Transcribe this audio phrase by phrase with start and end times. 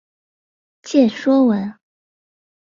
[0.81, 1.75] 见说文。